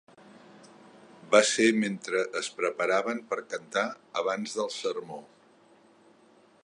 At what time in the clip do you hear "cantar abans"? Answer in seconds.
3.53-4.57